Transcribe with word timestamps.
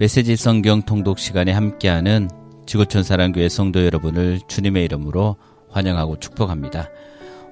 메시지 0.00 0.36
성경 0.36 0.80
통독 0.82 1.18
시간에 1.18 1.50
함께하는 1.50 2.30
지구촌 2.66 3.02
사랑교회 3.02 3.48
성도 3.48 3.84
여러분을 3.84 4.38
주님의 4.46 4.84
이름으로 4.84 5.34
환영하고 5.70 6.20
축복합니다. 6.20 6.88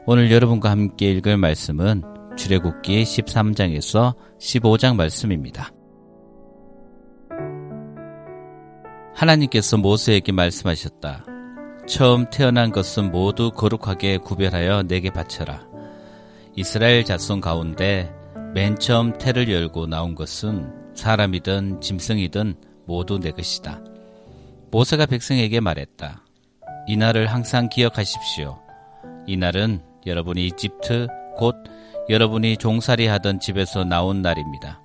오늘 0.07 0.31
여러분과 0.31 0.71
함께 0.71 1.11
읽을 1.11 1.39
말씀은 1.39 2.05
출애굽기 2.37 3.03
13장에서 3.03 4.15
15장 4.39 4.95
말씀입니다. 4.95 5.73
하나님께서 9.13 9.77
모세에게 9.79 10.31
말씀하셨다. 10.31 11.25
처음 11.89 12.31
태어난 12.31 12.71
것은 12.71 13.11
모두 13.11 13.51
거룩하게 13.51 14.19
구별하여 14.19 14.85
내게 14.85 15.11
바쳐라. 15.11 15.67
이스라엘 16.55 17.05
자손 17.05 17.41
가운데 17.41 18.15
맨 18.55 18.79
처음 18.79 19.19
태를 19.19 19.51
열고 19.51 19.89
나온 19.89 20.15
것은 20.15 20.86
사람이든 20.97 21.81
짐승이든 21.81 22.55
모두 22.87 23.19
내 23.19 23.31
것이다. 23.31 23.81
모세가 24.71 25.07
백성에게 25.07 25.61
말했다. 25.61 26.25
이날을 26.89 27.27
항상 27.27 27.69
기억하십시오. 27.69 28.59
이날은 29.27 29.83
여러분이 30.07 30.47
이집트 30.47 31.09
곧 31.37 31.57
여러분이 32.09 32.57
종살이 32.57 33.07
하던 33.07 33.41
집에서 33.41 33.85
나온 33.85 34.23
날입니다. 34.23 34.81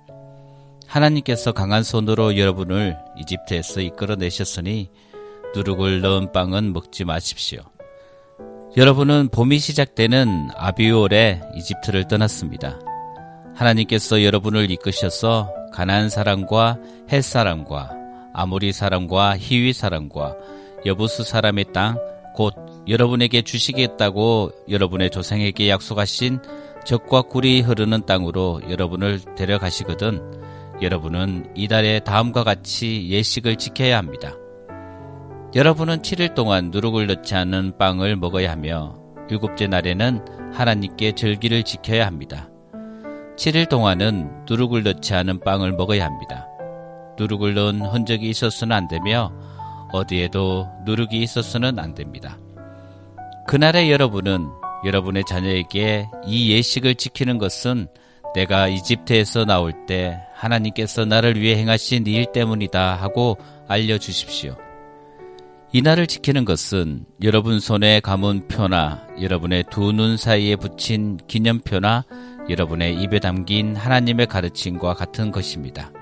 하나님께서 0.86 1.52
강한 1.52 1.82
손으로 1.82 2.36
여러분을 2.36 2.98
이집트에서 3.18 3.80
이끌어내셨으니 3.80 4.90
누룩을 5.54 6.00
넣은 6.00 6.32
빵은 6.32 6.72
먹지 6.72 7.04
마십시오. 7.04 7.62
여러분은 8.76 9.28
봄이 9.28 9.58
시작되는 9.58 10.50
아비올에 10.56 11.40
이집트를 11.54 12.08
떠났습니다. 12.08 12.78
하나님께서 13.54 14.24
여러분을 14.24 14.70
이끄셔서 14.70 15.61
가나안 15.72 16.08
사람과 16.08 16.78
햇 17.10 17.22
사람과 17.22 17.90
아모리 18.34 18.72
사람과 18.72 19.36
히위 19.38 19.72
사람과 19.72 20.36
여부스 20.86 21.24
사람의 21.24 21.66
땅 21.72 22.12
곧 22.32 22.54
여러분에게 22.88 23.42
주시겠다고 23.42 24.50
여러분의 24.68 25.10
조상에게 25.10 25.68
약속하신 25.68 26.40
적과 26.84 27.22
꿀이 27.22 27.60
흐르는 27.60 28.06
땅으로 28.06 28.62
여러분을 28.68 29.20
데려가시거든 29.36 30.80
여러분은 30.80 31.52
이달에 31.54 32.00
다음과 32.00 32.42
같이 32.42 33.08
예식을 33.08 33.56
지켜야 33.56 33.98
합니다. 33.98 34.34
여러분은 35.54 36.00
7일 36.00 36.34
동안 36.34 36.70
누룩을 36.72 37.06
넣지 37.06 37.34
않은 37.34 37.76
빵을 37.78 38.16
먹어야 38.16 38.50
하며 38.50 38.98
일곱째 39.30 39.66
날에는 39.66 40.52
하나님께 40.52 41.12
절기를 41.12 41.62
지켜야 41.62 42.06
합니다. 42.06 42.51
7일 43.36 43.68
동안은 43.68 44.44
누룩을 44.48 44.82
넣지 44.82 45.14
않은 45.14 45.40
빵을 45.40 45.72
먹어야 45.72 46.04
합니다. 46.04 46.46
누룩을 47.18 47.54
넣은 47.54 47.80
흔적이 47.82 48.30
있어서는 48.30 48.76
안 48.76 48.88
되며 48.88 49.32
어디에도 49.92 50.68
누룩이 50.84 51.22
있어서는 51.22 51.78
안 51.78 51.94
됩니다. 51.94 52.38
그날에 53.46 53.90
여러분은 53.90 54.48
여러분의 54.84 55.24
자녀에게 55.26 56.08
이 56.26 56.52
예식을 56.52 56.94
지키는 56.96 57.38
것은 57.38 57.88
내가 58.34 58.68
이집트에서 58.68 59.44
나올 59.44 59.72
때 59.86 60.18
하나님께서 60.34 61.04
나를 61.04 61.38
위해 61.40 61.56
행하신 61.56 62.06
일 62.06 62.32
때문이다 62.32 62.94
하고 62.96 63.36
알려주십시오. 63.68 64.56
이 65.74 65.80
날을 65.80 66.06
지키는 66.06 66.44
것은 66.44 67.06
여러분 67.22 67.60
손에 67.60 68.00
감은 68.00 68.48
표나 68.48 69.06
여러분의 69.20 69.64
두 69.70 69.92
눈 69.92 70.16
사이에 70.16 70.56
붙인 70.56 71.18
기념표나 71.26 72.04
여러분의 72.48 72.94
입에 73.02 73.18
담긴 73.20 73.76
하나님의 73.76 74.26
가르침과 74.26 74.94
같은 74.94 75.30
것입니다. 75.30 75.92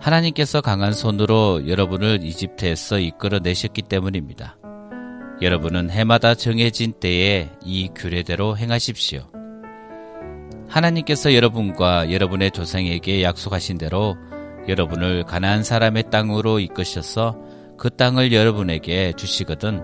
하나님께서 0.00 0.60
강한 0.60 0.92
손으로 0.92 1.68
여러분을 1.68 2.20
이집트에서 2.22 2.98
이끌어 2.98 3.40
내셨기 3.40 3.82
때문입니다. 3.82 4.56
여러분은 5.42 5.90
해마다 5.90 6.34
정해진 6.34 6.92
때에 6.92 7.50
이 7.64 7.88
규례대로 7.94 8.56
행하십시오. 8.56 9.26
하나님께서 10.68 11.34
여러분과 11.34 12.12
여러분의 12.12 12.50
조상에게 12.50 13.22
약속하신 13.22 13.78
대로 13.78 14.16
여러분을 14.68 15.24
가난한 15.24 15.64
사람의 15.64 16.10
땅으로 16.10 16.60
이끄셔서 16.60 17.36
그 17.78 17.90
땅을 17.90 18.32
여러분에게 18.32 19.14
주시거든 19.16 19.80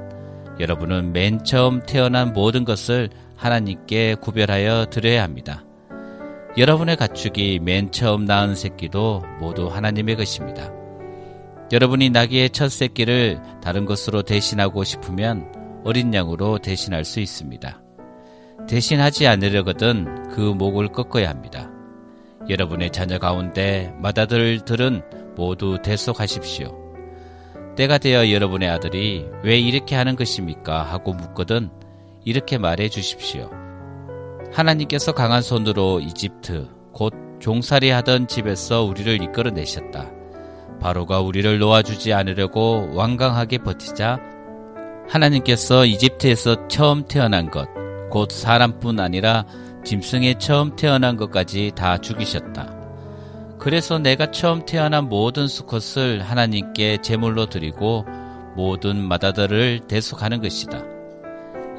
여러분은 0.61 1.13
맨 1.13 1.43
처음 1.43 1.81
태어난 1.81 2.33
모든 2.33 2.65
것을 2.65 3.09
하나님께 3.37 4.17
구별하여 4.17 4.87
드려야 4.87 5.23
합니다. 5.23 5.65
여러분의 6.57 6.97
가축이 6.97 7.59
맨 7.61 7.91
처음 7.91 8.25
낳은 8.25 8.55
새끼도 8.55 9.23
모두 9.41 9.69
하나님의 9.69 10.17
것입니다. 10.17 10.73
여러분이 11.73 12.11
나귀의 12.11 12.51
첫 12.51 12.71
새끼를 12.71 13.41
다른 13.63 13.87
것으로 13.87 14.23
대신하고 14.23 14.85
싶으면 14.85 15.53
어린 15.85 16.15
양으로 16.15 16.59
대신할 16.59 17.05
수 17.05 17.21
있습니다. 17.21 17.83
대신하지 18.69 19.27
않으려거든 19.27 20.29
그 20.31 20.41
목을 20.41 20.89
꺾어야 20.89 21.29
합니다. 21.29 21.71
여러분의 22.49 22.91
자녀 22.91 23.19
가운데 23.19 23.93
맏아들들은 23.99 25.03
모두 25.35 25.79
대속하십시오. 25.83 26.85
때가 27.77 27.99
되어 27.99 28.31
여러분의 28.31 28.69
아들이 28.71 29.27
왜 29.43 29.59
이렇게 29.59 29.97
하는 29.97 30.15
것입니까? 30.15 30.83
하고 30.85 31.13
묻거든 31.13 31.71
이렇게 32.25 32.59
말해 32.59 32.89
주십시오. 32.89 33.51
하나님께서 34.53 35.13
강한 35.13 35.43
손으로 35.43 36.01
이집트, 36.01 36.69
곧 36.93 37.13
종살이 37.41 37.91
하던 37.91 38.29
집에서 38.29 38.83
우리를 38.83 39.23
이끌어내셨다. 39.23 40.11
바로가 40.81 41.21
우리를 41.21 41.59
놓아주지 41.59 42.13
않으려고 42.13 42.91
완강하게 42.95 43.59
버티자 43.59 44.21
하나님께서 45.09 45.85
이집트에서 45.85 46.69
처음 46.69 47.07
태어난 47.07 47.51
것, 47.51 47.69
곧 48.11 48.31
사람뿐 48.31 49.01
아니라 49.01 49.45
짐승에 49.85 50.35
처음 50.39 50.77
태어난 50.77 51.17
것까지 51.17 51.73
다 51.75 51.99
죽이셨다. 51.99 52.75
그래서 53.59 53.99
내가 53.99 54.31
처음 54.31 54.65
태어난 54.65 55.09
모든 55.09 55.47
수컷을 55.47 56.23
하나님께 56.23 56.99
제물로 57.03 57.47
드리고 57.47 58.05
모든 58.57 58.97
마다들을 59.03 59.81
대속하는 59.89 60.41
것이다. 60.41 60.94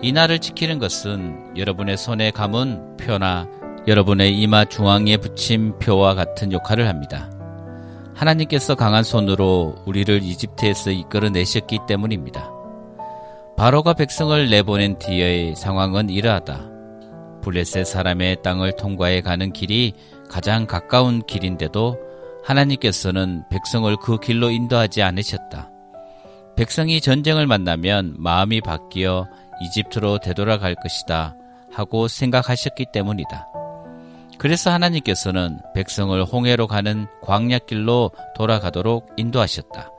이 0.02 0.12
날을 0.12 0.40
지키는 0.40 0.80
것은 0.80 1.58
여러분의 1.58 1.98
손에 1.98 2.32
감은 2.32 2.98
표나 2.98 3.48
여러분의 3.88 4.38
이마 4.40 4.66
중앙에 4.66 5.18
붙인 5.18 5.78
표와 5.80 6.16
같은 6.16 6.52
역할을 6.52 6.88
합니다. 6.88 7.32
하나님께서 8.16 8.76
강한 8.76 9.04
손으로 9.04 9.76
우리를 9.86 10.24
이집트에서 10.24 10.92
이끌어 10.92 11.30
내셨기 11.30 11.80
때문입니다. 11.88 12.52
바로가 13.58 13.94
백성을 13.94 14.50
내보낸 14.50 14.98
뒤의 15.00 15.56
상황은 15.56 16.10
이러하다. 16.10 16.70
블레셋 17.42 17.86
사람의 17.86 18.42
땅을 18.42 18.76
통과해 18.76 19.22
가는 19.22 19.54
길이 19.54 19.94
가장 20.30 20.66
가까운 20.66 21.22
길인데도 21.26 21.98
하나님께서는 22.44 23.44
백성을 23.50 23.96
그 23.98 24.20
길로 24.20 24.50
인도하지 24.50 25.04
않으셨다. 25.04 25.72
백성이 26.56 27.02
전쟁을 27.02 27.48
만나면 27.48 28.16
마음이 28.18 28.62
바뀌어 28.62 29.28
이집트로 29.62 30.20
되돌아갈 30.20 30.76
것이다 30.76 31.36
하고 31.72 32.08
생각하셨기 32.08 32.88
때문이다. 32.92 33.48
그래서 34.38 34.72
하나님께서는 34.72 35.60
백성을 35.74 36.24
홍해로 36.24 36.68
가는 36.68 37.08
광야길로 37.22 38.12
돌아가도록 38.36 39.14
인도하셨다. 39.18 39.92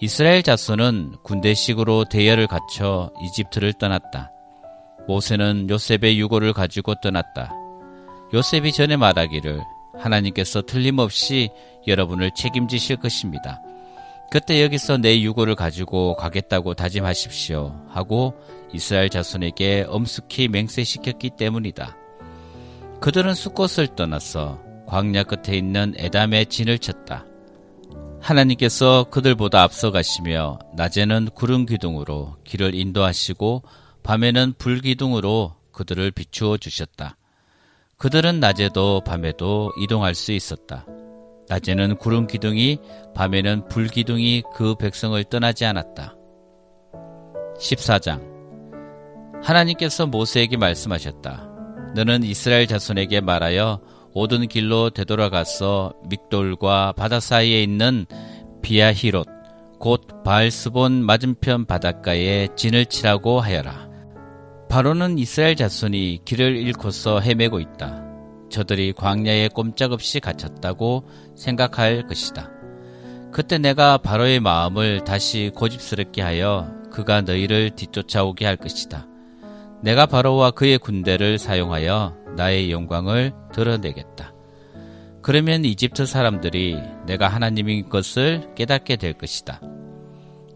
이스라엘 0.00 0.42
자손은 0.42 1.16
군대식으로 1.22 2.04
대열을 2.06 2.46
갖춰 2.46 3.10
이집트를 3.22 3.74
떠났다. 3.74 4.32
모세는 5.06 5.68
요셉의 5.70 6.18
유고를 6.18 6.52
가지고 6.52 6.94
떠났다. 6.96 7.52
요셉이 8.32 8.72
전에 8.72 8.96
말하기를 8.96 9.62
하나님께서 9.98 10.62
틀림없이 10.62 11.50
여러분을 11.86 12.32
책임지실 12.34 12.96
것입니다. 12.96 13.62
그때 14.30 14.62
여기서 14.62 14.98
내 14.98 15.20
유고를 15.20 15.54
가지고 15.54 16.16
가겠다고 16.16 16.74
다짐하십시오. 16.74 17.84
하고 17.88 18.34
이스라엘 18.72 19.08
자손에게 19.08 19.86
엄숙히 19.88 20.48
맹세시켰기 20.48 21.30
때문이다. 21.38 21.96
그들은 23.00 23.34
수꽃을 23.34 23.94
떠나서 23.96 24.60
광야 24.86 25.24
끝에 25.24 25.56
있는 25.56 25.94
에담의 25.96 26.46
진을 26.46 26.78
쳤다. 26.78 27.24
하나님께서 28.20 29.04
그들보다 29.10 29.62
앞서가시며 29.62 30.58
낮에는 30.74 31.28
구름 31.34 31.66
기둥으로 31.66 32.38
길을 32.44 32.74
인도하시고 32.74 33.62
밤에는 34.02 34.54
불 34.58 34.80
기둥으로 34.80 35.54
그들을 35.72 36.10
비추어 36.10 36.56
주셨다. 36.56 37.16
그들은 37.98 38.40
낮에도 38.40 39.02
밤에도 39.04 39.72
이동할 39.80 40.14
수 40.14 40.32
있었다. 40.32 40.86
낮에는 41.48 41.96
구름 41.96 42.26
기둥이 42.26 42.78
밤에는 43.14 43.68
불 43.68 43.88
기둥이 43.88 44.42
그 44.54 44.74
백성을 44.76 45.22
떠나지 45.24 45.64
않았다. 45.64 46.16
14장 47.58 48.34
하나님께서 49.42 50.06
모세에게 50.06 50.56
말씀하셨다. 50.56 51.50
너는 51.94 52.24
이스라엘 52.24 52.66
자손에게 52.66 53.20
말하여 53.20 53.80
오든 54.14 54.48
길로 54.48 54.90
되돌아가서 54.90 55.92
믹돌과 56.08 56.92
바다 56.96 57.20
사이에 57.20 57.62
있는 57.62 58.06
비아히롯 58.62 59.26
곧 59.78 60.22
바알스본 60.24 61.04
맞은편 61.04 61.66
바닷가에 61.66 62.48
진을 62.56 62.86
치라고 62.86 63.40
하여라. 63.40 63.88
바로는 64.70 65.18
이스라엘 65.18 65.56
자손이 65.56 66.20
길을 66.24 66.56
잃고서 66.56 67.20
헤매고 67.20 67.60
있다. 67.60 68.03
저들이 68.50 68.92
광야에 68.92 69.48
꼼짝없이 69.48 70.20
갇혔다고 70.20 71.08
생각할 71.34 72.06
것이다. 72.06 72.50
그때 73.32 73.58
내가 73.58 73.98
바로의 73.98 74.40
마음을 74.40 75.02
다시 75.04 75.50
고집스럽게 75.54 76.22
하여 76.22 76.72
그가 76.90 77.22
너희를 77.22 77.70
뒤쫓아오게 77.70 78.46
할 78.46 78.56
것이다. 78.56 79.08
내가 79.82 80.06
바로와 80.06 80.52
그의 80.52 80.78
군대를 80.78 81.38
사용하여 81.38 82.16
나의 82.36 82.70
영광을 82.70 83.32
드러내겠다. 83.52 84.32
그러면 85.20 85.64
이집트 85.64 86.06
사람들이 86.06 86.78
내가 87.06 87.28
하나님인 87.28 87.88
것을 87.88 88.54
깨닫게 88.54 88.96
될 88.96 89.14
것이다. 89.14 89.60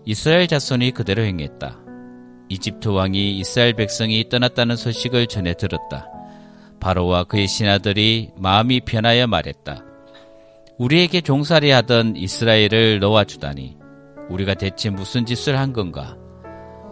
이스라엘 0.05 0.47
자손이 0.47 0.93
그대로 0.93 1.23
행했다. 1.23 1.79
이집트 2.49 2.89
왕이 2.89 3.39
이스라엘 3.39 3.75
백성이 3.75 4.29
떠났다는 4.29 4.77
소식을 4.77 5.27
전해 5.27 5.55
들었다. 5.55 6.09
바로와 6.81 7.25
그의 7.25 7.47
신하들이 7.49 8.31
마음이 8.37 8.81
변하여 8.81 9.27
말했다. 9.27 9.85
우리에게 10.79 11.21
종살이 11.21 11.71
하던 11.71 12.17
이스라엘을 12.17 13.01
놓아주다니 13.01 13.77
우리가 14.31 14.55
대체 14.55 14.91
무슨 14.91 15.27
짓을 15.27 15.59
한 15.59 15.73
건가? 15.73 16.17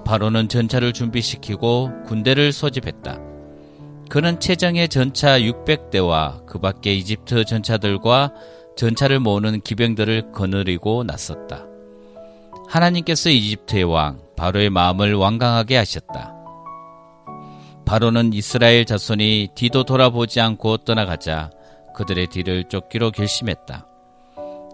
바로는 0.05 0.49
전차를 0.49 0.93
준비시키고 0.93 2.05
군대를 2.07 2.53
소집했다. 2.53 3.21
그는 4.09 4.39
최정의 4.39 4.89
전차 4.89 5.39
600대와 5.41 6.47
그 6.47 6.59
밖에 6.59 6.95
이집트 6.95 7.45
전차들과 7.45 8.33
전차를 8.77 9.19
모으는 9.21 9.61
기병들을 9.63 10.33
거느리고 10.33 11.03
나섰다. 11.05 11.67
하나님께서 12.69 13.31
이집트의 13.31 13.85
왕 13.85 14.21
바로의 14.37 14.71
마음을 14.71 15.15
완강하게 15.15 15.77
하셨다. 15.77 16.36
바로는 17.87 18.33
이스라엘 18.33 18.85
자손이 18.85 19.51
뒤도 19.55 19.85
돌아보지 19.85 20.41
않고 20.41 20.79
떠나가자 20.79 21.51
그들의 21.95 22.27
뒤를 22.27 22.65
쫓기로 22.65 23.13
결심했다. 23.13 23.87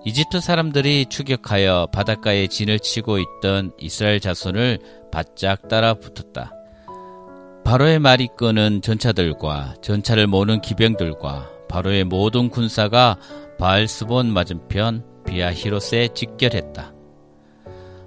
이집트 0.05 0.41
사람들이 0.41 1.07
추격하여 1.07 1.89
바닷가에 1.93 2.47
진을 2.47 2.81
치고 2.81 3.19
있던 3.19 3.73
이스라엘 3.79 4.19
자손을 4.19 4.79
바짝 5.13 5.69
따라 5.69 5.93
붙었다. 5.93 6.53
바로의 7.65 7.99
말이 7.99 8.29
끄는 8.37 8.81
전차들과 8.81 9.75
전차를 9.83 10.27
모는 10.27 10.63
기병들과 10.63 11.51
바로의 11.69 12.05
모든 12.05 12.49
군사가 12.49 13.19
바알스본 13.59 14.33
맞은편 14.33 15.05
비아히로스에 15.27 16.09
직결했다. 16.09 16.95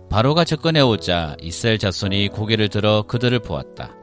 바로가 0.10 0.44
접근해 0.46 0.82
오자 0.82 1.38
이스라엘 1.42 1.78
자손이 1.78 2.30
고개를 2.30 2.70
들어 2.70 3.04
그들을 3.04 3.40
보았다. 3.40 3.94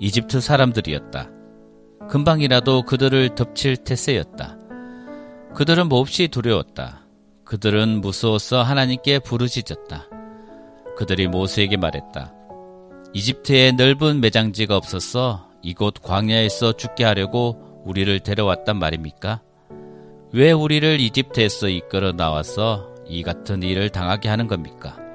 이집트 0.00 0.40
사람들이었다. 0.40 1.30
금방이라도 2.08 2.82
그들을 2.82 3.34
덮칠 3.34 3.76
태세였다. 3.78 4.56
그들은 5.54 5.88
몹시 5.88 6.28
두려웠다. 6.28 7.06
그들은 7.44 8.00
무서워서 8.00 8.62
하나님께 8.62 9.18
부르짖었다. 9.20 10.08
그들이 10.96 11.28
모세에게 11.28 11.76
말했다. 11.76 12.32
이집트에 13.14 13.72
넓은 13.72 14.20
매장지가 14.20 14.76
없어서 14.76 15.48
이곳 15.62 15.94
광야에서 16.02 16.72
죽게 16.72 17.04
하려고 17.04 17.82
우리를 17.84 18.20
데려왔단 18.20 18.78
말입니까? 18.78 19.42
왜 20.32 20.52
우리를 20.52 21.00
이집트에서 21.00 21.68
이끌어 21.68 22.12
나와서 22.12 22.94
이 23.06 23.22
같은 23.22 23.62
일을 23.62 23.88
당하게 23.88 24.28
하는 24.28 24.46
겁니까? 24.46 25.07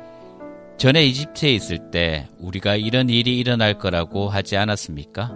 전에 0.78 1.06
이집트에 1.06 1.54
있을 1.54 1.92
때 1.92 2.28
우리가 2.40 2.76
이런 2.76 3.10
일이 3.10 3.38
일어날 3.38 3.78
거라고 3.78 4.30
하지 4.30 4.58
않았습니까? 4.58 5.32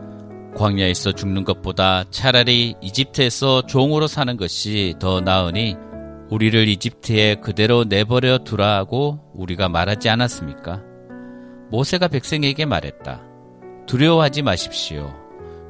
광야에서 0.55 1.11
죽는 1.11 1.43
것보다 1.43 2.03
차라리 2.09 2.75
이집트에서 2.81 3.61
종으로 3.67 4.07
사는 4.07 4.35
것이 4.35 4.95
더 4.99 5.21
나으니 5.21 5.75
우리를 6.29 6.67
이집트에 6.67 7.35
그대로 7.35 7.83
내버려 7.85 8.39
두라고 8.39 9.19
우리가 9.35 9.69
말하지 9.69 10.09
않았습니까? 10.09 10.81
모세가 11.69 12.07
백성에게 12.07 12.65
말했다. 12.65 13.23
두려워하지 13.85 14.41
마십시오. 14.41 15.13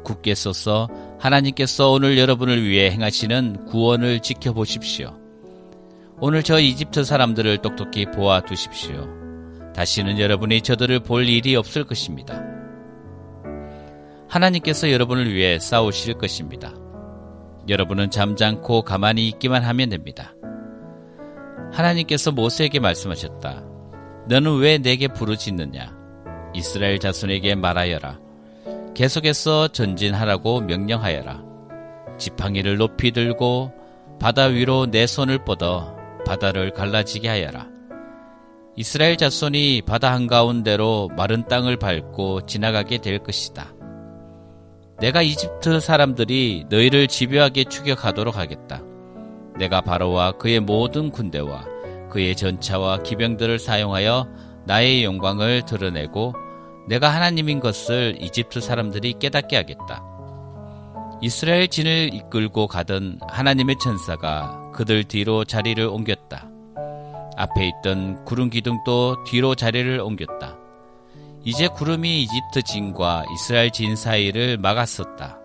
굳게 0.03 0.35
서서 0.35 0.87
하나님께서 1.19 1.91
오늘 1.91 2.17
여러분을 2.17 2.63
위해 2.63 2.89
행하시는 2.89 3.65
구원을 3.65 4.21
지켜보십시오. 4.21 5.13
오늘 6.19 6.41
저 6.41 6.59
이집트 6.59 7.03
사람들을 7.03 7.57
똑똑히 7.57 8.05
보아 8.05 8.41
두십시오. 8.41 9.26
다시는 9.77 10.17
여러분이 10.17 10.61
저들을 10.61 11.01
볼 11.01 11.29
일이 11.29 11.55
없을 11.55 11.83
것입니다. 11.83 12.43
하나님께서 14.27 14.91
여러분을 14.91 15.31
위해 15.31 15.59
싸우실 15.59 16.15
것입니다. 16.15 16.73
여러분은 17.69 18.09
잠잠고 18.09 18.81
가만히 18.81 19.27
있기만 19.27 19.63
하면 19.63 19.89
됩니다. 19.89 20.33
하나님께서 21.71 22.31
모세에게 22.31 22.79
말씀하셨다. 22.79 23.63
너는 24.27 24.57
왜 24.57 24.79
내게 24.79 25.07
부르짖느냐? 25.07 25.95
이스라엘 26.55 26.97
자손에게 26.97 27.53
말하여라. 27.53 28.19
계속해서 28.95 29.67
전진하라고 29.67 30.61
명령하여라. 30.61 31.43
지팡이를 32.17 32.77
높이 32.77 33.11
들고 33.11 33.71
바다 34.19 34.45
위로 34.45 34.87
내 34.87 35.05
손을 35.05 35.45
뻗어 35.45 35.95
바다를 36.25 36.73
갈라지게 36.73 37.29
하여라. 37.29 37.76
이스라엘 38.79 39.17
자손이 39.17 39.81
바다 39.87 40.13
한가운데로 40.13 41.09
마른 41.17 41.47
땅을 41.47 41.77
밟고 41.77 42.45
지나가게 42.45 42.99
될 42.99 43.17
것이다. 43.17 43.73
내가 44.99 45.23
이집트 45.23 45.79
사람들이 45.79 46.65
너희를 46.69 47.07
집요하게 47.07 47.63
추격하도록 47.63 48.37
하겠다. 48.37 48.83
내가 49.57 49.81
바로와 49.81 50.33
그의 50.33 50.59
모든 50.59 51.09
군대와 51.09 51.65
그의 52.11 52.35
전차와 52.35 53.01
기병들을 53.01 53.57
사용하여 53.57 54.27
나의 54.67 55.03
영광을 55.03 55.63
드러내고 55.65 56.33
내가 56.87 57.09
하나님인 57.09 57.59
것을 57.59 58.17
이집트 58.21 58.61
사람들이 58.61 59.15
깨닫게 59.17 59.55
하겠다. 59.55 60.03
이스라엘 61.23 61.67
진을 61.67 62.13
이끌고 62.13 62.67
가던 62.67 63.21
하나님의 63.27 63.77
천사가 63.81 64.69
그들 64.75 65.03
뒤로 65.05 65.45
자리를 65.45 65.83
옮겼다. 65.83 66.56
앞에 67.37 67.67
있던 67.67 68.25
구름 68.25 68.49
기둥도 68.49 69.23
뒤로 69.25 69.55
자리를 69.55 69.99
옮겼다. 69.99 70.57
이제 71.43 71.67
구름이 71.67 72.23
이집트 72.23 72.63
진과 72.63 73.23
이스라엘 73.33 73.71
진 73.71 73.95
사이를 73.95 74.57
막았었다. 74.57 75.39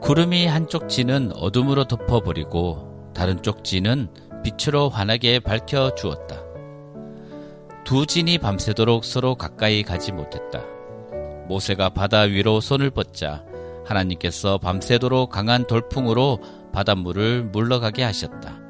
구름이 0.00 0.46
한쪽 0.46 0.88
진은 0.88 1.32
어둠으로 1.36 1.84
덮어버리고 1.84 3.12
다른 3.14 3.42
쪽 3.42 3.64
진은 3.64 4.08
빛으로 4.42 4.88
환하게 4.88 5.40
밝혀 5.40 5.94
주었다. 5.94 6.42
두 7.84 8.06
진이 8.06 8.38
밤새도록 8.38 9.04
서로 9.04 9.34
가까이 9.34 9.82
가지 9.82 10.12
못했다. 10.12 10.62
모세가 11.48 11.90
바다 11.90 12.20
위로 12.20 12.60
손을 12.60 12.90
뻗자 12.90 13.44
하나님께서 13.86 14.58
밤새도록 14.58 15.30
강한 15.30 15.66
돌풍으로 15.66 16.38
바닷물을 16.72 17.44
물러가게 17.44 18.02
하셨다. 18.02 18.67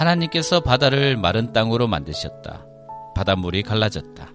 하나님께서 0.00 0.60
바다를 0.60 1.18
마른 1.18 1.52
땅으로 1.52 1.86
만드셨다. 1.86 2.64
바닷물이 3.14 3.62
갈라졌다. 3.62 4.28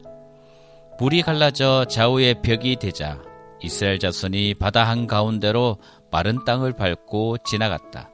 물이 1.00 1.24
갈라져 1.24 1.86
좌우의 1.86 2.44
벽이 2.44 2.76
되자 2.76 3.20
이스라엘 3.64 3.98
자손이 3.98 4.54
바다 4.56 4.88
한가운데로 4.88 5.78
마른 6.12 6.46
땅을 6.46 6.74
밟고 6.74 7.38
지나갔다. 7.40 8.12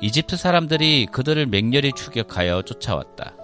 이집트 0.00 0.36
사람들이 0.36 1.06
그들을 1.06 1.46
맹렬히 1.46 1.92
추격하여 1.92 2.62
쫓아왔다. 2.62 3.36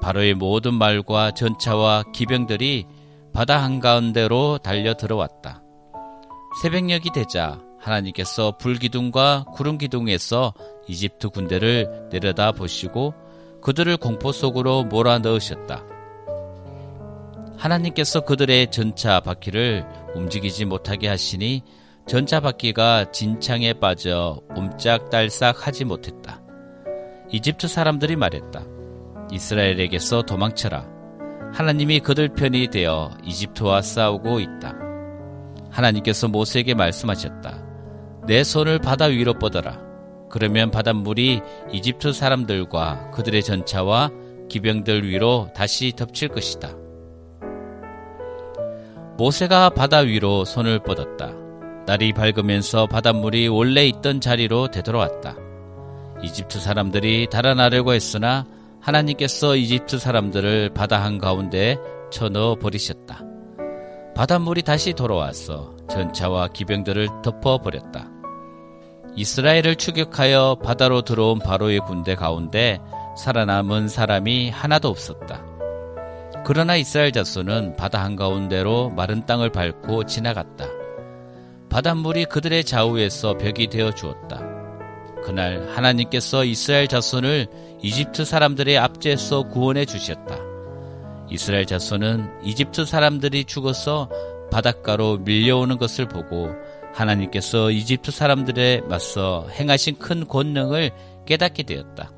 바로의 0.00 0.32
모든 0.32 0.72
말과 0.72 1.32
전차와 1.32 2.04
기병들이 2.14 2.86
바다 3.34 3.62
한가운데로 3.62 4.58
달려 4.58 4.94
들어왔다. 4.94 5.62
새벽녘이 6.62 7.10
되자 7.14 7.60
하나님께서 7.82 8.56
불기둥과 8.58 9.46
구름기둥에서 9.54 10.54
이집트 10.86 11.30
군대를 11.30 12.08
내려다 12.10 12.52
보시고 12.52 13.14
그들을 13.60 13.96
공포 13.96 14.32
속으로 14.32 14.84
몰아 14.84 15.18
넣으셨다. 15.18 15.84
하나님께서 17.56 18.20
그들의 18.20 18.70
전차 18.70 19.20
바퀴를 19.20 19.84
움직이지 20.14 20.64
못하게 20.64 21.08
하시니 21.08 21.62
전차 22.06 22.40
바퀴가 22.40 23.12
진창에 23.12 23.74
빠져 23.74 24.40
옴짝달싹 24.56 25.66
하지 25.66 25.84
못했다. 25.84 26.40
이집트 27.30 27.68
사람들이 27.68 28.16
말했다. 28.16 28.64
이스라엘에게서 29.30 30.22
도망쳐라. 30.22 30.88
하나님이 31.52 32.00
그들 32.00 32.30
편이 32.30 32.68
되어 32.68 33.10
이집트와 33.24 33.82
싸우고 33.82 34.40
있다. 34.40 34.74
하나님께서 35.70 36.28
모세에게 36.28 36.74
말씀하셨다. 36.74 37.71
내 38.26 38.44
손을 38.44 38.78
바다 38.78 39.06
위로 39.06 39.34
뻗어라. 39.34 39.80
그러면 40.30 40.70
바닷물이 40.70 41.42
이집트 41.72 42.12
사람들과 42.12 43.10
그들의 43.10 43.42
전차와 43.42 44.10
기병들 44.48 45.06
위로 45.08 45.48
다시 45.54 45.92
덮칠 45.96 46.28
것이다. 46.28 46.70
모세가 49.18 49.70
바다 49.70 49.98
위로 49.98 50.44
손을 50.44 50.78
뻗었다. 50.78 51.32
날이 51.86 52.12
밝으면서 52.12 52.86
바닷물이 52.86 53.48
원래 53.48 53.86
있던 53.86 54.20
자리로 54.20 54.68
되돌아왔다. 54.68 55.36
이집트 56.22 56.60
사람들이 56.60 57.26
달아나려고 57.28 57.92
했으나 57.92 58.46
하나님께서 58.80 59.56
이집트 59.56 59.98
사람들을 59.98 60.70
바다 60.74 61.02
한가운데 61.02 61.76
쳐넣어 62.10 62.54
버리셨다. 62.56 63.22
바닷물이 64.14 64.62
다시 64.62 64.92
돌아와서 64.92 65.74
전차와 65.90 66.48
기병들을 66.48 67.08
덮어버렸다. 67.22 68.11
이스라엘을 69.14 69.76
추격하여 69.76 70.58
바다로 70.62 71.02
들어온 71.02 71.38
바로의 71.38 71.80
군대 71.80 72.14
가운데 72.14 72.80
살아남은 73.18 73.88
사람이 73.88 74.50
하나도 74.50 74.88
없었다. 74.88 75.44
그러나 76.44 76.76
이스라엘 76.76 77.12
자손은 77.12 77.76
바다 77.76 78.02
한가운데로 78.02 78.90
마른 78.90 79.26
땅을 79.26 79.50
밟고 79.50 80.06
지나갔다. 80.06 80.66
바닷물이 81.68 82.24
그들의 82.26 82.64
좌우에서 82.64 83.38
벽이 83.38 83.68
되어 83.68 83.92
주었다. 83.92 84.40
그날 85.22 85.68
하나님께서 85.74 86.44
이스라엘 86.44 86.88
자손을 86.88 87.46
이집트 87.82 88.24
사람들의 88.24 88.76
압제에서 88.76 89.44
구원해 89.44 89.84
주셨다. 89.84 90.36
이스라엘 91.30 91.66
자손은 91.66 92.44
이집트 92.44 92.86
사람들이 92.86 93.44
죽어서 93.44 94.08
바닷가로 94.50 95.18
밀려오는 95.18 95.78
것을 95.78 96.08
보고 96.08 96.50
하나님께서 96.92 97.70
이집트 97.70 98.10
사람들에 98.10 98.82
맞서 98.82 99.48
행하신 99.50 99.98
큰 99.98 100.26
권능을 100.26 100.90
깨닫게 101.26 101.62
되었다. 101.62 102.12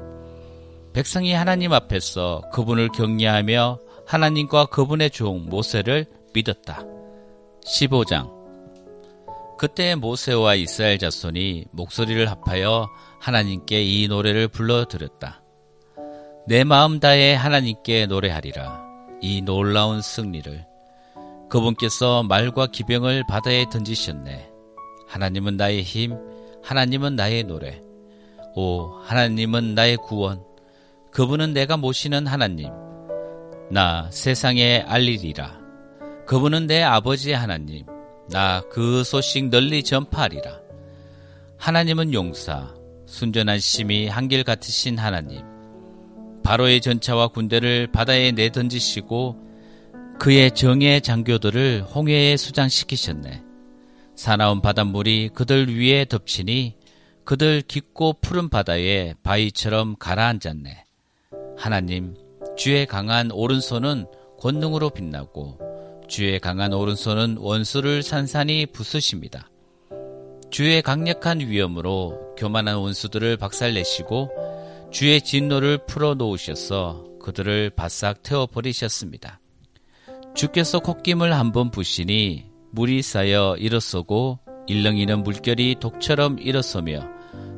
백성이 0.92 1.32
하나님 1.32 1.72
앞에서 1.72 2.42
그분을 2.52 2.88
경외하며 2.90 3.78
하나님과 4.06 4.66
그분의 4.66 5.10
종 5.10 5.46
모세를 5.46 6.06
믿었다. 6.32 6.84
15장 7.64 8.32
그때 9.56 9.94
모세와 9.94 10.56
이스라엘 10.56 10.98
자손이 10.98 11.66
목소리를 11.70 12.28
합하여 12.30 12.88
하나님께 13.20 13.82
이 13.82 14.08
노래를 14.08 14.48
불러 14.48 14.84
드렸다. 14.84 15.42
내 16.46 16.64
마음 16.64 17.00
다해 17.00 17.34
하나님께 17.34 18.06
노래하리라. 18.06 18.84
이 19.22 19.40
놀라운 19.40 20.02
승리를 20.02 20.66
그분께서 21.48 22.24
말과 22.24 22.66
기병을 22.66 23.24
바다에 23.28 23.66
던지셨네. 23.70 24.53
하나님은 25.08 25.56
나의 25.56 25.82
힘, 25.82 26.16
하나님은 26.62 27.16
나의 27.16 27.44
노래. 27.44 27.82
오, 28.54 28.90
하나님은 29.02 29.74
나의 29.74 29.96
구원. 29.96 30.42
그분은 31.10 31.52
내가 31.52 31.76
모시는 31.76 32.26
하나님. 32.26 32.70
나 33.70 34.08
세상에 34.10 34.80
알리리라. 34.86 35.58
그분은 36.26 36.66
내 36.66 36.82
아버지 36.82 37.32
하나님. 37.32 37.86
나 38.30 38.62
그 38.70 39.04
소식 39.04 39.48
널리 39.50 39.82
전파하리라. 39.82 40.60
하나님은 41.58 42.12
용사, 42.14 42.74
순전한 43.06 43.58
심이 43.58 44.08
한결 44.08 44.44
같으신 44.44 44.98
하나님. 44.98 45.42
바로의 46.42 46.80
전차와 46.80 47.28
군대를 47.28 47.88
바다에 47.92 48.32
내던지시고 48.32 49.36
그의 50.18 50.50
정예 50.52 51.00
장교들을 51.00 51.82
홍해에 51.94 52.36
수장시키셨네. 52.36 53.42
사나운 54.16 54.60
바닷물이 54.60 55.30
그들 55.34 55.76
위에 55.76 56.04
덮치니 56.04 56.76
그들 57.24 57.62
깊고 57.62 58.16
푸른 58.20 58.48
바다에 58.48 59.14
바위처럼 59.22 59.96
가라앉았네. 59.98 60.84
하나님, 61.56 62.14
주의 62.56 62.86
강한 62.86 63.30
오른손은 63.30 64.06
권능으로 64.38 64.90
빛나고 64.90 65.58
주의 66.06 66.38
강한 66.38 66.72
오른손은 66.72 67.38
원수를 67.38 68.02
산산히 68.02 68.66
부수십니다. 68.66 69.50
주의 70.50 70.82
강력한 70.82 71.40
위엄으로 71.40 72.34
교만한 72.36 72.76
원수들을 72.76 73.36
박살내시고 73.38 74.30
주의 74.92 75.20
진노를 75.20 75.86
풀어 75.86 76.14
놓으셔서 76.14 77.04
그들을 77.20 77.70
바싹 77.70 78.22
태워버리셨습니다. 78.22 79.40
주께서 80.34 80.78
콧김을 80.78 81.32
한번 81.32 81.70
부시니 81.70 82.53
물이 82.74 83.02
쌓여 83.02 83.54
일어서고 83.56 84.40
일렁이는 84.66 85.22
물결이 85.22 85.76
독처럼 85.78 86.40
일어서며 86.40 87.06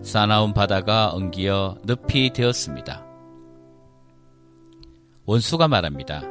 사나운 0.02 0.52
바다가 0.52 1.08
엉기어 1.08 1.78
늪이 1.86 2.34
되었습니다. 2.34 3.02
원수가 5.24 5.68
말합니다. 5.68 6.22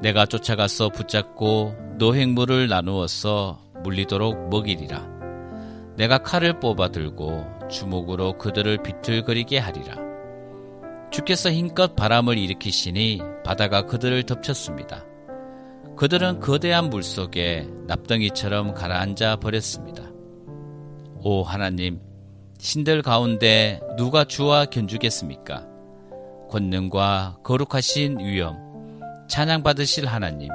내가 0.00 0.26
쫓아가서 0.26 0.88
붙잡고 0.88 1.76
노획물을 1.98 2.68
나누어서 2.68 3.60
물리도록 3.84 4.48
먹이리라. 4.48 5.08
내가 5.96 6.18
칼을 6.18 6.58
뽑아 6.58 6.88
들고 6.88 7.46
주먹으로 7.70 8.38
그들을 8.38 8.82
비틀거리게 8.82 9.58
하리라. 9.58 9.94
주께서 11.12 11.52
힘껏 11.52 11.94
바람을 11.94 12.38
일으키시니 12.38 13.20
바다가 13.44 13.82
그들을 13.82 14.24
덮쳤습니다. 14.24 15.04
그들은 16.00 16.40
거대한 16.40 16.88
물 16.88 17.02
속에 17.02 17.68
납덩이처럼 17.86 18.72
가라앉아 18.72 19.36
버렸습니다. 19.36 20.02
오 21.22 21.42
하나님, 21.42 22.00
신들 22.58 23.02
가운데 23.02 23.82
누가 23.98 24.24
주와 24.24 24.64
견주겠습니까? 24.64 25.68
권능과 26.48 27.40
거룩하신 27.44 28.18
위엄, 28.18 28.56
찬양받으실 29.28 30.06
하나님, 30.06 30.48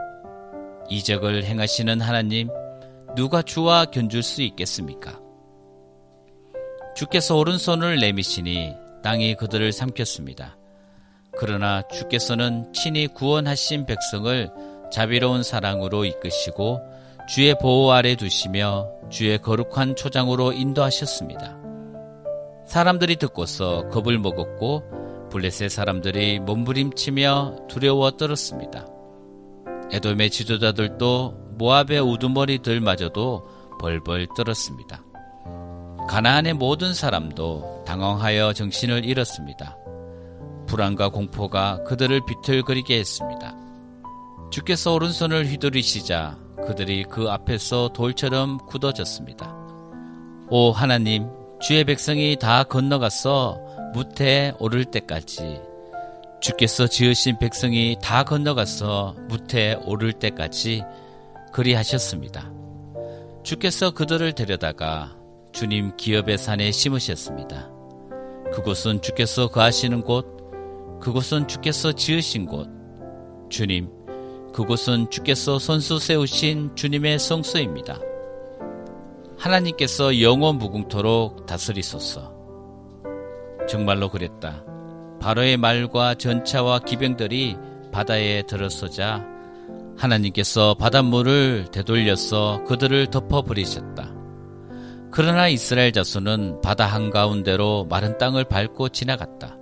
이적을 0.90 1.44
행하시는 1.44 2.02
하나님, 2.02 2.50
누가 3.16 3.44
주와 3.44 3.86
견줄 3.86 4.24
수 4.24 4.42
있겠습니까? 4.42 5.22
주께서 6.96 7.38
오른손을 7.38 8.00
내미시니 8.00 8.74
땅이 9.04 9.36
그들을 9.36 9.72
삼켰습니다. 9.72 10.58
그러나 11.38 11.84
주께서는 11.90 12.74
친히 12.74 13.06
구원하신 13.06 13.86
백성을 13.86 14.50
자비로운 14.96 15.44
사랑으로 15.44 16.06
이끄시고 16.06 16.80
주의 17.28 17.54
보호 17.60 17.92
아래 17.92 18.16
두시며 18.16 18.88
주의 19.10 19.38
거룩한 19.38 19.98
초장으로 19.98 20.54
인도하셨습니다. 20.54 21.58
사람들이 22.66 23.18
듣고서 23.18 23.90
겁을 23.90 24.18
먹었고 24.20 25.30
블레셋 25.32 25.70
사람들이 25.70 26.40
몸부림치며 26.40 27.68
두려워 27.68 28.12
떨었습니다. 28.12 28.88
에돔의 29.92 30.30
지도자들도 30.30 31.56
모압의 31.58 32.00
우두머리들마저도 32.00 33.46
벌벌 33.82 34.28
떨었습니다. 34.38 35.04
가나안의 36.08 36.54
모든 36.54 36.94
사람도 36.94 37.84
당황하여 37.86 38.54
정신을 38.54 39.04
잃었습니다. 39.04 39.78
불안과 40.68 41.10
공포가 41.10 41.84
그들을 41.84 42.22
비틀거리게 42.26 42.98
했습니다. 42.98 43.65
주께서 44.56 44.94
오른손을 44.94 45.48
휘두르시자 45.48 46.38
그들이 46.66 47.04
그 47.04 47.30
앞에서 47.30 47.90
돌처럼 47.90 48.58
굳어졌습니다. 48.60 49.54
오 50.50 50.72
하나님, 50.72 51.28
주의 51.60 51.84
백성이 51.84 52.38
다 52.40 52.64
건너가서 52.64 53.60
무태에 53.94 54.54
오를 54.58 54.86
때까지 54.86 55.60
주께서 56.40 56.88
지으신 56.88 57.38
백성이 57.38 57.98
다 58.02 58.24
건너가서 58.24 59.18
무태에 59.28 59.74
오를 59.84 60.14
때까지 60.14 60.84
그리하셨습니다. 61.52 62.50
주께서 63.44 63.92
그들을 63.92 64.32
데려다가 64.32 65.18
주님 65.52 65.98
기업의 65.98 66.38
산에 66.38 66.72
심으셨습니다. 66.72 67.70
그곳은 68.54 69.02
주께서 69.02 69.50
거하시는 69.50 70.02
곳, 70.02 70.26
그곳은 71.02 71.50
주께서 71.50 71.92
지으신 71.92 72.46
곳, 72.46 72.70
주님, 73.50 74.05
그곳은 74.56 75.10
주께서 75.10 75.60
선수 75.60 76.00
세우신 76.00 76.78
주님의 76.78 77.20
성소입니다. 77.20 78.00
하나님께서 79.38 80.22
영원 80.22 80.60
무궁토록 80.60 81.46
다스리소서. 81.46 82.32
정말로 83.68 84.08
그랬다. 84.08 84.64
바로의 85.20 85.58
말과 85.58 86.16
전차와 86.16 86.80
기병들이 86.80 87.58
바다에 87.92 88.44
들어서자 88.44 89.26
하나님께서 89.98 90.76
바닷물을 90.76 91.66
되돌려서 91.74 92.64
그들을 92.64 93.08
덮어버리셨다. 93.08 94.16
그러나 95.12 95.50
이스라엘 95.50 95.92
자손은 95.92 96.62
바다 96.62 96.86
한가운데로 96.86 97.88
마른 97.90 98.18
땅을 98.18 98.46
밟고 98.46 98.88
지나갔다. 98.88 99.58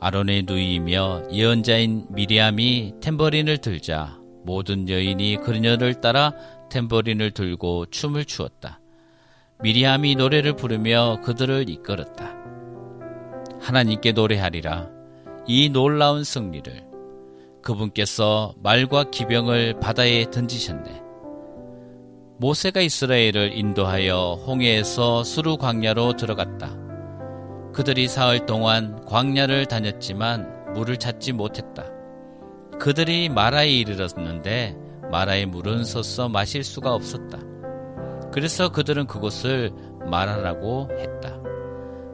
아론의 0.00 0.44
누이이며 0.46 1.24
예언자인 1.32 2.06
미리암이 2.10 2.94
탬버린을 3.00 3.58
들자 3.58 4.18
모든 4.44 4.88
여인이 4.88 5.38
그녀를 5.38 6.00
따라 6.00 6.32
탬버린을 6.70 7.32
들고 7.32 7.86
춤을 7.86 8.24
추었다. 8.24 8.80
미리암이 9.62 10.16
노래를 10.16 10.54
부르며 10.54 11.20
그들을 11.24 11.68
이끌었다. 11.68 12.36
하나님께 13.60 14.12
노래하리라. 14.12 14.90
이 15.46 15.70
놀라운 15.70 16.24
승리를 16.24 16.84
그분께서 17.62 18.54
말과 18.62 19.10
기병을 19.10 19.80
바다에 19.80 20.30
던지셨네. 20.30 21.02
모세가 22.38 22.80
이스라엘을 22.80 23.56
인도하여 23.56 24.42
홍해에서 24.46 25.24
수루 25.24 25.56
광야로 25.56 26.16
들어갔다. 26.16 26.85
그들이 27.76 28.08
사흘 28.08 28.46
동안 28.46 29.04
광야를 29.04 29.66
다녔지만 29.66 30.72
물을 30.72 30.96
찾지 30.96 31.32
못했다. 31.32 31.84
그들이 32.78 33.28
마라에 33.28 33.68
이르렀는데 33.68 34.74
마라의 35.10 35.44
물은 35.44 35.84
섰어 35.84 36.30
마실 36.30 36.64
수가 36.64 36.94
없었다. 36.94 37.38
그래서 38.32 38.70
그들은 38.70 39.06
그곳을 39.06 39.72
마라라고 40.06 40.88
했다. 40.98 41.38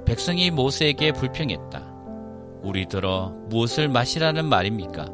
백성이 0.04 0.50
모세에게 0.50 1.12
불평했다. 1.12 1.94
우리들어 2.64 3.32
무엇을 3.46 3.88
마시라는 3.88 4.44
말입니까? 4.44 5.04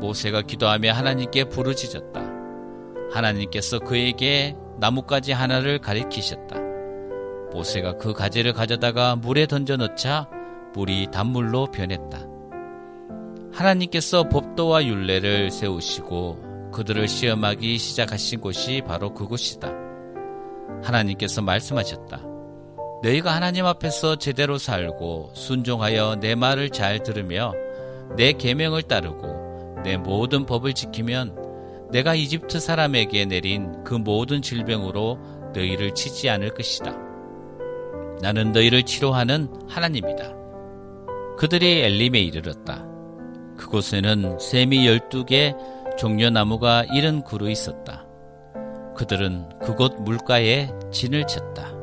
모세가 0.00 0.42
기도하며 0.42 0.92
하나님께 0.92 1.44
부르짖었다. 1.44 2.20
하나님께서 3.10 3.78
그에게 3.78 4.54
나뭇가지 4.78 5.32
하나를 5.32 5.78
가리키셨다. 5.78 6.65
모세가 7.56 7.96
그 7.96 8.12
가지를 8.12 8.52
가져다가 8.52 9.16
물에 9.16 9.46
던져 9.46 9.76
넣자 9.76 10.28
물이 10.74 11.08
단물로 11.10 11.70
변했다. 11.70 12.18
하나님께서 13.52 14.28
법도와 14.28 14.84
윤례를 14.84 15.50
세우시고 15.50 16.70
그들을 16.72 17.08
시험하기 17.08 17.78
시작하신 17.78 18.42
곳이 18.42 18.82
바로 18.86 19.14
그곳이다. 19.14 19.72
하나님께서 20.82 21.40
말씀하셨다. 21.40 22.20
너희가 23.02 23.34
하나님 23.34 23.64
앞에서 23.64 24.16
제대로 24.16 24.58
살고 24.58 25.30
순종하여 25.32 26.16
내 26.20 26.34
말을 26.34 26.70
잘 26.70 27.02
들으며 27.02 27.54
내 28.16 28.32
계명을 28.32 28.82
따르고 28.82 29.80
내 29.82 29.96
모든 29.96 30.44
법을 30.44 30.74
지키면 30.74 31.88
내가 31.90 32.14
이집트 32.14 32.60
사람에게 32.60 33.24
내린 33.24 33.82
그 33.84 33.94
모든 33.94 34.42
질병으로 34.42 35.18
너희를 35.54 35.94
치지 35.94 36.28
않을 36.28 36.50
것이다. 36.50 37.05
나는 38.20 38.52
너희를 38.52 38.82
치료하는 38.84 39.48
하나님이다. 39.68 40.34
그들이 41.38 41.82
엘림에 41.82 42.18
이르렀다. 42.20 42.84
그곳에는 43.56 44.38
샘이 44.38 44.86
열두 44.86 45.24
개 45.26 45.54
종려나무가 45.98 46.84
이른 46.84 47.22
그루 47.22 47.50
있었다. 47.50 48.06
그들은 48.96 49.48
그곳 49.60 49.94
물가에 50.00 50.70
진을 50.90 51.26
쳤다. 51.26 51.75